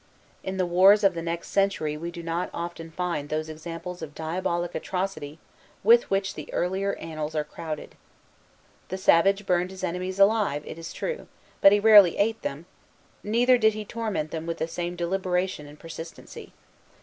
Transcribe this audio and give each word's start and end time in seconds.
In 0.43 0.57
the 0.57 0.65
wars 0.65 1.03
of 1.03 1.13
the 1.13 1.21
next 1.21 1.49
century 1.49 1.95
we 1.95 2.09
do 2.09 2.23
not 2.23 2.49
often 2.55 2.89
find 2.89 3.29
those 3.29 3.49
examples 3.49 4.01
of 4.01 4.15
diabolic 4.15 4.73
atrocity 4.73 5.37
with 5.83 6.09
which 6.09 6.33
the 6.33 6.51
earlier 6.51 6.95
annals 6.95 7.35
are 7.35 7.43
crowded. 7.43 7.93
The 8.89 8.97
savage 8.97 9.45
burned 9.45 9.69
his 9.69 9.83
enemies 9.83 10.17
alive, 10.19 10.63
it 10.65 10.79
is 10.79 10.91
true, 10.91 11.27
but 11.61 11.71
he 11.71 11.79
rarely 11.79 12.17
ate 12.17 12.41
them; 12.41 12.65
neither 13.21 13.59
did 13.59 13.75
he 13.75 13.85
torment 13.85 14.31
them 14.31 14.47
with 14.47 14.57
the 14.57 14.67
same 14.67 14.95
deliberation 14.95 15.67
and 15.67 15.77
persistency. 15.79 16.51